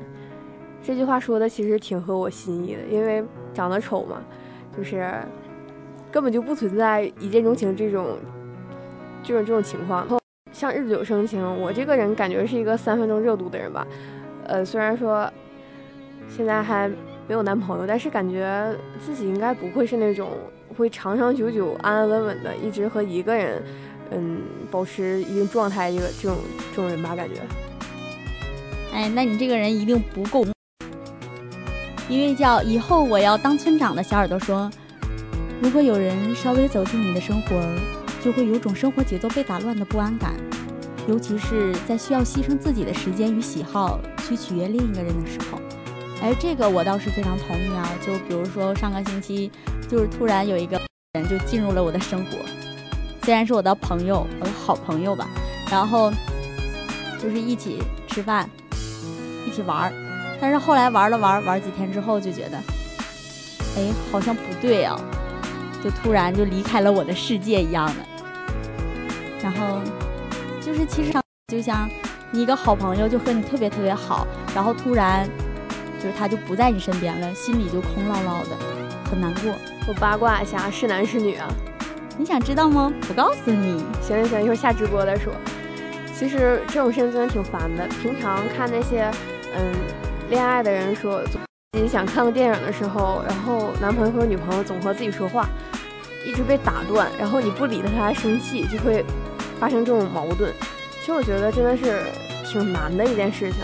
[0.84, 3.24] 这句话说的其实挺合我心意的，因为
[3.54, 4.18] 长得丑嘛，
[4.76, 5.08] 就是
[6.12, 8.18] 根本就不存在一见钟情这种
[9.24, 10.06] 这种这种情况。
[10.52, 13.86] 像日久生情，我这个人感觉是一个三分钟热度的人吧。
[14.48, 15.32] 呃，虽然说
[16.36, 16.90] 现在还
[17.28, 18.74] 没有男朋友，但是感觉
[19.06, 20.30] 自己应该不会是那种
[20.78, 23.62] 会长长久久、安安稳稳的一直和一个人。
[24.10, 24.40] 嗯，
[24.72, 26.38] 保持一定状态，这个这种
[26.74, 27.42] 这种人吧，感觉。
[28.94, 30.46] 哎，那你这个人一定不够。
[32.08, 34.72] 一位叫以后我要当村长的小耳朵说
[35.62, 37.62] ：“如果有人稍微走进你的生活，
[38.24, 40.32] 就会有种生活节奏被打乱的不安感，
[41.08, 45.60] 尤其是在需要牺牲自己的时间与喜好去取悦另一个人的时候。”
[46.22, 47.88] 哎，这个我倒是非常同意啊。
[48.06, 49.52] 就比如说上个星期，
[49.88, 50.82] 就是突然有一个
[51.14, 52.38] 人就进入了我的生活。
[53.24, 55.28] 虽然是我的朋友，我的好朋友吧，
[55.70, 56.12] 然后
[57.22, 58.50] 就是一起吃饭，
[59.46, 59.94] 一起玩儿，
[60.42, 62.58] 但是后来玩了玩玩几天之后，就觉得，
[63.76, 65.00] 哎，好像不对啊，
[65.84, 67.96] 就突然就离开了我的世界一样的。
[69.44, 69.82] 然后
[70.68, 71.14] 就是其实
[71.48, 71.90] 就像
[72.30, 75.26] 你一个好朋友，就和你特别特别好，然后突然
[75.98, 78.58] 就是他就不在你身边了，心里就空落落的，
[79.10, 79.54] 很难过。
[79.88, 81.48] 我八卦一下，是男是女啊？
[82.18, 82.92] 你想知道吗？
[83.08, 83.82] 不告诉你。
[84.02, 85.32] 行行行，一会儿下直播再说。
[86.14, 87.88] 其实这种事情真的挺烦的。
[88.02, 89.10] 平常看那些
[89.56, 89.74] 嗯
[90.30, 91.24] 恋爱的人说
[91.72, 95.48] 自己想看个电影的时候，然后男朋友或者女朋友总和自己说话，
[96.26, 99.06] 一直被打断，然后你不理他，他还生气，就会
[99.60, 100.54] 发生这种矛盾。
[101.00, 102.04] 其实我觉得真的是
[102.46, 103.60] 挺难的一件事情，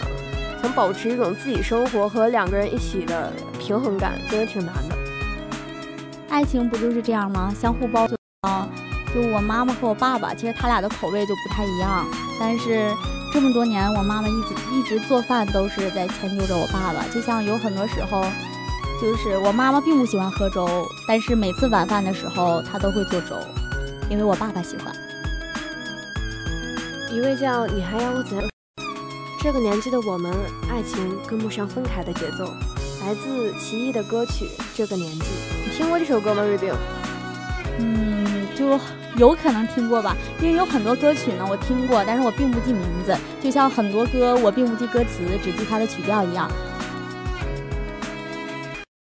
[0.61, 4.95] 想保持一种自己生活和两个人一起的平衡感，真的挺难的。
[6.29, 7.53] 爱情不就是这样吗？
[7.59, 8.07] 相互包。
[8.41, 8.67] 啊，
[9.13, 12.05] 就我妈妈和我爸爸，其实他俩的口味就不太一样。
[12.39, 12.91] 但是
[13.31, 17.05] 这么多年，我妈妈一直一直做饭都是在迁就着我爸爸。
[17.13, 18.25] 就像有很多时候，
[19.01, 20.67] 就是我妈妈并不喜欢喝粥，
[21.07, 23.37] 但是每次晚饭的时候，她都会做粥，
[24.09, 24.93] 因为我爸爸喜欢。
[27.13, 28.49] 一位叫你还要我怎样？
[29.39, 30.33] 这个年纪的我们，
[30.67, 32.45] 爱情跟不上分开的节奏。
[33.01, 35.19] 来自奇异的歌曲《这个年纪》，
[35.63, 36.41] 你听过这首歌吗？
[36.41, 36.73] 瑞饼？
[37.77, 38.33] 嗯。
[38.55, 38.79] 就
[39.17, 43.15] 有可能听过吧，因为有很多歌曲呢，我听过，但是我并不记名字。
[43.41, 46.49] 就像很多歌，我并不记歌词，只记它的曲调一样。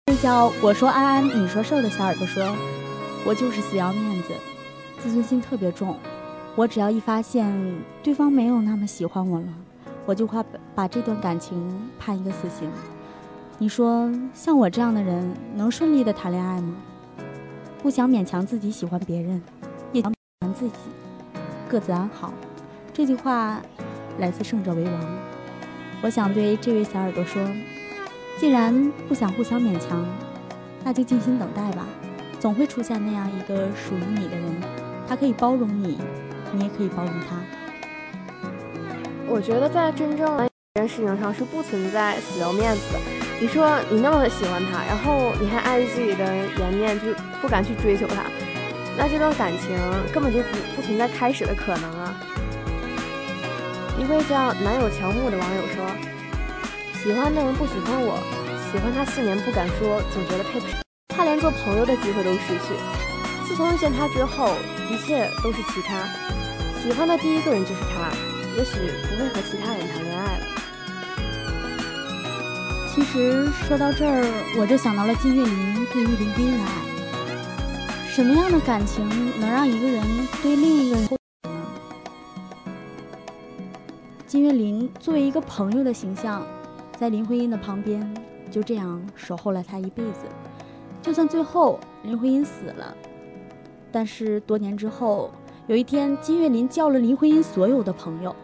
[0.07, 2.55] 这叫我说安安，你说瘦的小耳朵说，
[3.23, 4.29] 我就是死要面子，
[4.99, 5.99] 自尊心特别重。
[6.59, 7.49] 我只要一发现
[8.03, 9.47] 对方没有那么喜欢我了，
[10.05, 10.43] 我就怕
[10.75, 11.57] 把这段感情
[11.97, 12.69] 判一个死刑。
[13.57, 16.75] 你说像我这样的人能顺利的谈恋爱吗？
[17.81, 19.41] 不想勉强自己喜欢别人，
[19.93, 20.75] 也想勉强自己，
[21.69, 22.33] 各自安好。
[22.91, 23.61] 这句话
[24.17, 24.93] 来自胜者为王。
[26.01, 27.41] 我想对这位小耳朵说：
[28.37, 30.05] 既然不想互相勉强，
[30.83, 31.87] 那就静心等待吧。
[32.37, 34.53] 总会出现那样一个属于你的人，
[35.07, 35.97] 他可以包容你，
[36.51, 37.37] 你也可以包容他。
[39.27, 42.99] 我觉得在真正的这件事情上是不存在死要面子的。
[43.39, 47.07] 你说你那么喜欢他，然后你还碍于自己的颜面，就
[47.41, 48.23] 不敢去追求他，
[48.97, 49.77] 那这段感情
[50.11, 52.15] 根本就不不存在开始的可能啊！
[53.97, 55.85] 一位叫男友乔木的网友说
[57.01, 58.19] ：“喜欢的人不喜欢我，
[58.71, 60.79] 喜欢他四年不敢说，总觉得配不上，
[61.15, 62.75] 他连做朋友的机会都失去。
[63.47, 64.55] 自从遇见他之后，
[64.89, 66.03] 一切都是其他，
[66.81, 68.09] 喜欢的第一个人就是他，
[68.57, 70.45] 也许不会和其他人谈恋爱了。”
[72.95, 74.23] 其实说到这儿，
[74.57, 76.71] 我就想到了金岳霖对于林徽因的爱。
[78.09, 79.07] 什么样的感情
[79.39, 80.03] 能让一个人
[80.41, 81.17] 对另一个人呢？
[84.25, 86.45] 金岳霖作为一个朋友的形象，
[86.97, 88.13] 在林徽因的旁边，
[88.49, 90.25] 就这样守候了她一辈子。
[91.01, 92.95] 就算最后林徽因死了，
[93.91, 95.31] 但是多年之后，
[95.69, 98.35] 有一天金岳霖叫了林徽因所有的朋友，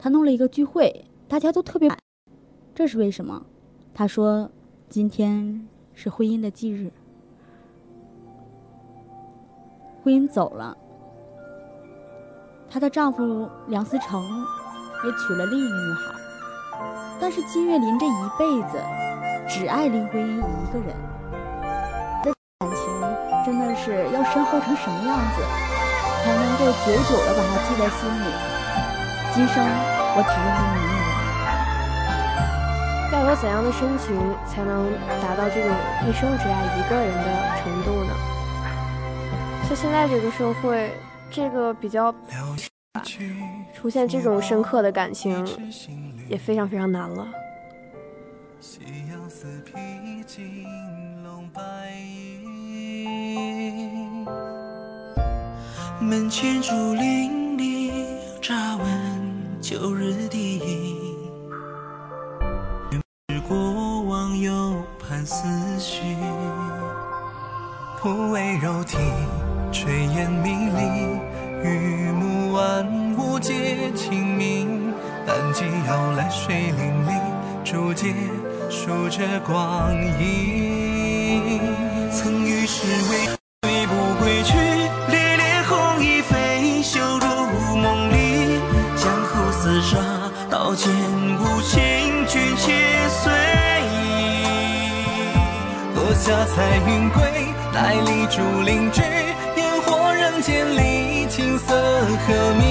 [0.00, 1.88] 他弄了一个聚会，大家都特别。
[2.74, 3.40] 这是为什么？
[3.94, 4.50] 他说
[4.90, 6.90] ：“今天是婚姻的忌日，
[10.02, 10.76] 婚姻走了。
[12.68, 14.20] 她的丈夫梁思成
[15.04, 16.14] 也娶了另一个女孩，
[17.20, 18.78] 但是金岳霖这一辈子
[19.48, 20.96] 只爱林徽因一个人。
[22.24, 25.42] 这感情真的是要深厚成什么样子，
[26.22, 28.26] 才能够久久的把它记在心里？
[29.34, 29.54] 今生
[30.16, 31.06] 我只认定你一人。”
[33.10, 34.14] 该有怎样的深情
[34.46, 34.92] 才能
[35.22, 35.70] 达到这种
[36.06, 38.12] 一生只爱一个人的程度呢？
[39.66, 40.92] 像现在这个社会，
[41.30, 42.14] 这个比较
[43.74, 45.46] 出现这种深刻的感情，
[46.28, 47.26] 也非常非常难了。
[56.08, 57.92] 门前竹林里
[58.40, 58.86] 乍闻
[59.60, 60.96] 旧日笛音。
[63.28, 65.44] 是过往又盼思
[65.78, 66.00] 绪，
[68.00, 68.98] 铺为柔情，
[69.70, 74.94] 炊烟迷离，雨幕万物皆清明。
[75.26, 77.20] 淡季摇来水淋漓，
[77.62, 78.14] 竹节
[78.70, 81.60] 数着光阴。
[82.10, 83.37] 曾与世为
[96.28, 97.22] 驾彩云归，
[97.72, 99.00] 来立竹林居。
[99.56, 102.67] 烟火人间里，琴瑟和鸣。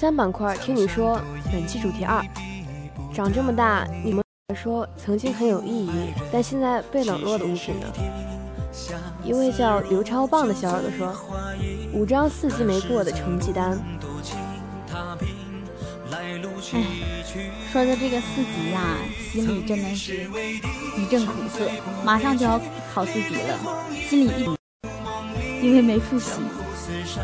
[0.00, 1.20] 三板块，听你说，
[1.52, 2.24] 本期主题二，
[3.12, 4.22] 长这么大，你们
[4.54, 5.90] 说曾经很有意义，
[6.32, 7.86] 但现在被冷落的物品呢？
[9.24, 11.12] 一位叫刘超棒的小耳朵说
[11.92, 13.76] ：“五张四级没过的成绩单。”
[16.74, 16.84] 哎，
[17.72, 18.98] 说的这个四级呀、
[19.32, 20.28] 心里真的是
[20.96, 21.68] 一阵苦涩。
[22.04, 22.60] 马上就要
[22.94, 23.58] 考四级了，
[24.08, 26.30] 心里一因为没复习，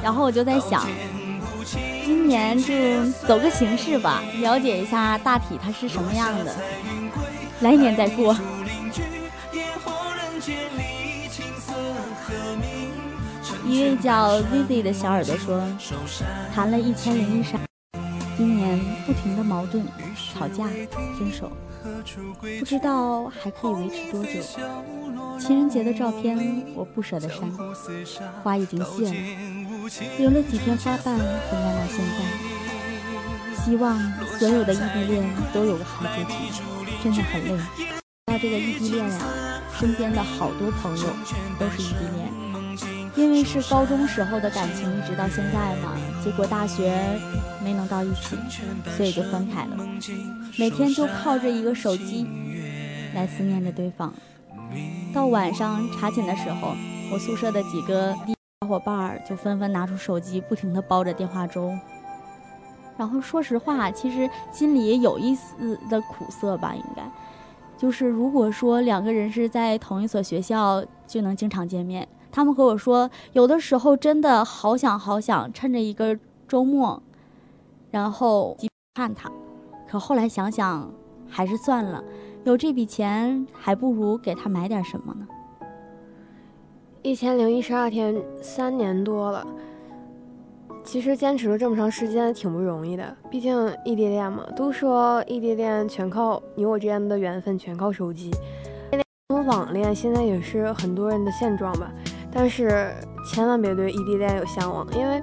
[0.03, 0.85] 然后我就在想，
[2.05, 2.74] 今年就
[3.26, 6.55] 走个形式吧，了解一下大体它是什么样的，
[7.61, 8.36] 来年再过。
[13.66, 15.62] 一位叫 Zizi 的小耳朵说，
[16.55, 17.74] 谈了一千零一场，今
[19.25, 19.83] 年不停的矛盾、
[20.33, 20.64] 吵架、
[21.18, 21.51] 分手，
[22.59, 24.31] 不知道还可以维持多久。
[25.41, 26.37] 情人节的照片
[26.75, 27.51] 我不舍得删，
[28.43, 29.14] 花已经谢了，
[30.18, 33.64] 留了几片花瓣风干到现在。
[33.64, 33.99] 希望
[34.39, 36.35] 所有的异地恋都有个好结局，
[37.03, 37.57] 真的很累。
[38.27, 39.18] 到这个异地恋呀、
[39.79, 41.07] 身边的好多朋友
[41.59, 42.29] 都是异地恋。
[43.16, 46.93] 因为是高中时候的感情，一直到现在嘛，结果大学
[47.65, 48.37] 没能到一起，
[48.97, 49.77] 所以就分开了。
[50.59, 52.27] 每天就靠着一个手机
[53.15, 54.12] 来思念着对方。
[55.15, 56.75] 到晚上查寝的时候，
[57.11, 58.15] 我宿舍的几个
[58.61, 61.73] 小伙伴儿就纷纷拿出手机，不停地煲着电话粥。
[62.99, 67.03] 然后说实话，其实心里也有一丝的苦涩吧，应该。
[67.77, 72.07] 就是如果说两个人是在同一所学校，就能经常见面。
[72.31, 77.03] 他们和我说，有的时候真的好想好想趁着一个周末，
[77.95, 78.57] 然后
[78.97, 79.30] 看他。
[79.88, 80.92] 可后来想想，
[81.28, 82.03] 还是算了，
[82.42, 85.24] 有这笔钱，还不如给他买点什么呢？
[87.03, 89.47] 一千零一十二天，三年多了。
[90.82, 98.32] 其实坚持了这么长时间挺不容易的，毕竟异地恋嘛，都说异地恋全靠你我之间的缘分，全靠手机。
[99.47, 101.92] 网恋现在也是很多人的现状吧。
[102.32, 102.92] 但是
[103.30, 105.22] 千万别对异地恋有向往，因为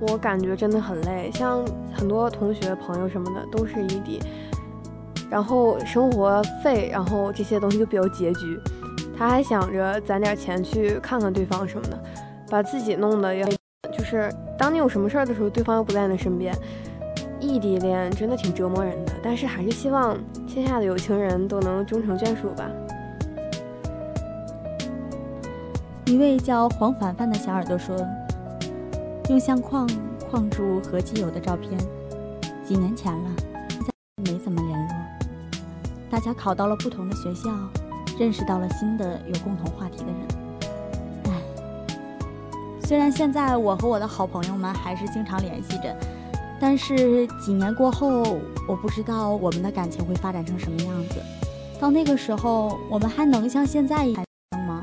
[0.00, 1.30] 我感觉真的很累。
[1.32, 1.64] 像
[1.94, 4.20] 很多同学、朋友什么的都是异地，
[5.30, 8.58] 然后生活费，然后这些东西就比较拮据。
[9.16, 12.02] 他还想着攒点钱去看看对方什么的，
[12.50, 13.44] 把自己弄得也
[13.96, 14.28] 就是
[14.58, 16.52] 当你有什么事儿的时候，对方又不在你的身边。
[17.40, 20.16] 异地恋真的挺折磨人的，但是还是希望
[20.46, 22.70] 天下的有情人都能终成眷属吧。
[26.06, 27.94] 一位叫黄凡凡的小耳朵说
[29.30, 29.88] ：“用相框
[30.28, 31.78] 框住和基友的照片，
[32.62, 33.30] 几年前了，
[34.16, 34.94] 没怎么联络。
[36.10, 37.50] 大家考到了不同的学校，
[38.18, 40.16] 认识到了新的有共同话题的人。
[41.24, 41.32] 唉，
[42.82, 45.96] 虽然现在我和我的好朋友们还是经常联系着。”
[46.60, 48.22] 但是几年过后，
[48.68, 51.16] 我不知道我们的感情会发展成什么样子。
[51.80, 54.24] 到那个时候，我们还能像现在一样
[54.66, 54.82] 吗？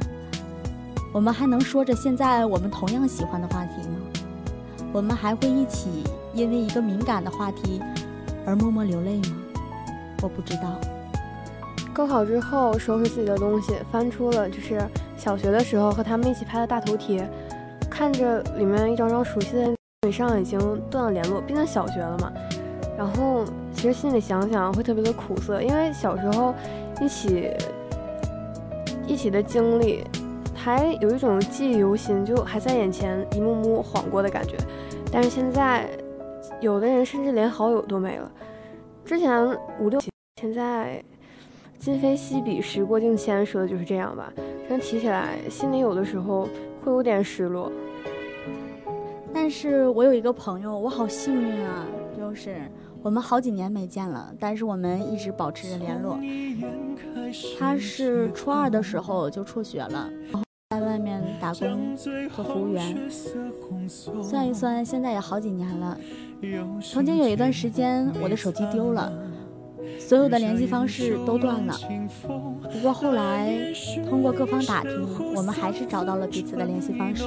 [1.13, 4.00] 我们还能说着现在我们同样喜欢的话题吗？
[4.93, 7.81] 我们还会一起因为一个敏感的话题
[8.45, 9.37] 而默默流泪吗？
[10.21, 10.79] 我不知道。
[11.93, 14.81] 高考之后，收拾自己的东西，翻出了就是
[15.17, 17.29] 小学的时候和他们一起拍的大头贴，
[17.89, 19.71] 看着里面一张张熟悉的。
[20.03, 22.33] 嘴上已经断了联络，毕竟小学了嘛。
[22.97, 26.55] 然后其实心里想想会特别的苦涩，因为小时候
[26.99, 27.51] 一起
[29.05, 30.03] 一起的经历，
[30.63, 34.55] 还有一种记忆犹新，就还在眼前一幕幕晃过的感觉。
[35.11, 35.89] 但是现在，
[36.59, 38.31] 有的人甚至连好友都没了。
[39.03, 39.43] 之前
[39.79, 39.99] 五六，
[40.39, 41.03] 现在
[41.79, 44.31] 今非昔比，时过境迁，说的就是这样吧。
[44.69, 46.47] 真提起来，心里有的时候
[46.85, 47.71] 会有点失落。
[49.33, 51.87] 但是我有一个朋友，我好幸运啊！
[52.15, 52.61] 就是
[53.01, 56.19] 我们好几年没见了，但是我们一直保持着联络。
[57.57, 60.07] 他是初二的时候就辍学了，
[60.71, 62.13] 在外面打工做
[62.45, 62.97] 服务员。
[64.23, 65.97] 算一算，现在也好几年了。
[66.81, 69.11] 曾经有一段时间，我的手机丢了，
[69.99, 71.75] 所有的联系方式都断了。
[72.71, 73.53] 不过后来
[74.09, 77.25] 通过各方打听，我们还是找到了彼此的联系方式。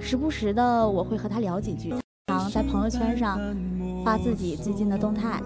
[0.00, 1.94] 时不时的，我会和他聊几句，
[2.26, 3.38] 常在朋友圈上
[4.04, 5.40] 发自己最近的动态。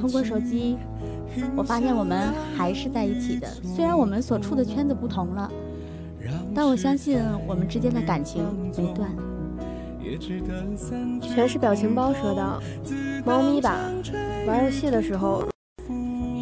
[0.00, 0.76] 通过手机，
[1.56, 5.50] 我发现我们还是在一起的，虽然我们所处的圈子不同了，
[6.54, 8.44] 但我相信我们之间的感情
[8.76, 9.08] 没断。
[11.20, 12.60] 全是表情包说道
[13.24, 13.76] ：“猫咪吧，
[14.46, 15.44] 玩游戏的时候，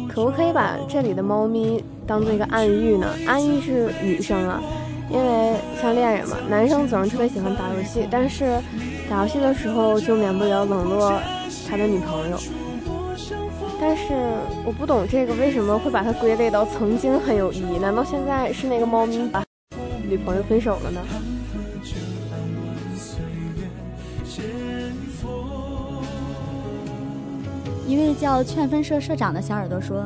[0.07, 3.07] 可不可以把这里的猫咪当做一个暗喻呢？
[3.27, 4.61] 暗喻是女生啊。”
[5.11, 8.59] 因为像恋人嘛，男生总是特别喜欢打游戏，但是
[9.09, 11.19] 打游戏的时候就免不了冷落
[11.67, 12.37] 他的女朋友。
[13.81, 14.13] 但是
[14.65, 17.79] 我不懂这个为什么会把它归类到曾经很有意义？
[17.79, 19.43] 难道现在是那个猫咪把
[20.07, 21.01] 女朋友分手了呢？
[27.87, 30.05] 一位叫劝分社社长的小耳朵说：“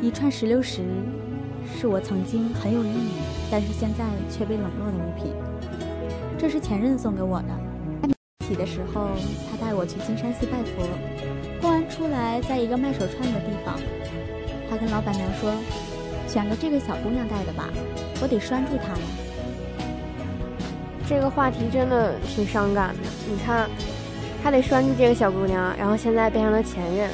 [0.00, 0.82] 一串石榴石，
[1.78, 3.10] 是我曾经很有意义。”
[3.50, 5.32] 但是现在却被冷落的物品，
[6.38, 7.73] 这是前任送给我的。
[8.54, 9.08] 的时候，
[9.50, 10.86] 他带我去金山寺拜佛，
[11.60, 13.78] 逛完出来，在一个卖手串的地方，
[14.68, 15.52] 他跟老板娘说
[16.26, 17.68] ：“选个这个小姑娘戴的吧，
[18.22, 19.06] 我得拴住她呀。”
[21.06, 23.00] 这个话题真的挺伤感的。
[23.30, 23.68] 你看，
[24.42, 27.10] 他得拴住这个小姑娘，然后现在变成了前任，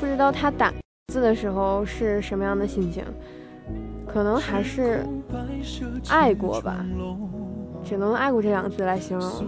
[0.00, 0.72] 不知道他打
[1.12, 3.04] 字的时候是什么样的心情。
[4.06, 5.06] 可能还是
[6.08, 6.84] 爱过吧，
[7.84, 9.44] 只能用爱过这两个字来形容了。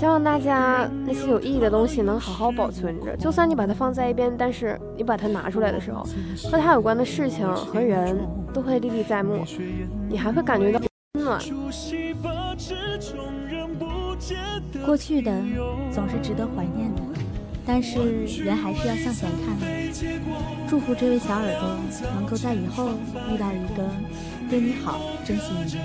[0.00, 6.02] 希望大家那些有意义的东西能好好保存着，就算你把它放在一边，但是你把它拿出来的时候，
[6.50, 9.44] 和它有关的事情和人都会历历在目，
[10.08, 10.80] 你还会感觉到
[11.12, 11.38] 温暖。
[14.86, 15.30] 过去的
[15.92, 17.02] 总是值得怀念的。
[17.66, 19.54] 但是人还是要向前看。
[20.66, 21.76] 祝福这位小耳朵
[22.14, 22.88] 能够在以后
[23.30, 23.86] 遇到一个
[24.48, 25.84] 对你好、珍惜你的人。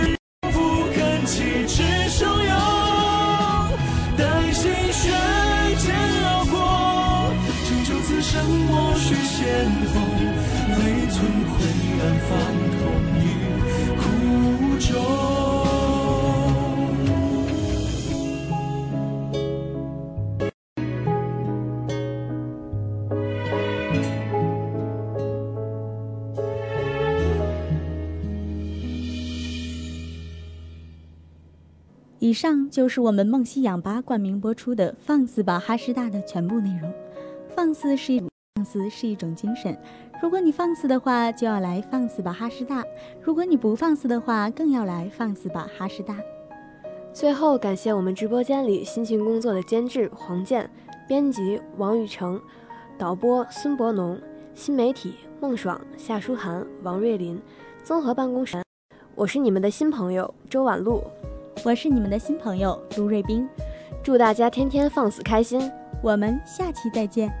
[32.31, 36.89] 以上就是我们梦溪氧吧冠名播出的《放肆吧哈师大》的全部内容。
[37.53, 39.77] 放肆是一种放肆是一种精神，
[40.23, 42.83] 如果你放肆的话，就要来放肆吧哈师大；
[43.21, 46.15] 如果你不放肆的话，更要来放肆吧哈师大。
[47.11, 50.69] 最后，感谢我们直播间里辛勤工作的监制黄健、
[51.09, 52.39] 编辑王雨成、
[52.97, 54.17] 导播孙博农、
[54.55, 57.37] 新媒体孟爽、夏书涵、王瑞林、
[57.83, 58.63] 综合办公室。
[59.15, 61.03] 我是你们的新朋友周婉露，
[61.63, 63.47] 我是你们的新朋友卢瑞斌。
[64.03, 65.71] 祝大家天天放肆开心，
[66.01, 67.31] 我们下期再见。